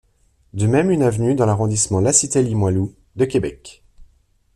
[0.53, 3.83] De même une avenue dans l'arrondissement La Cité-Limoilou de Québec.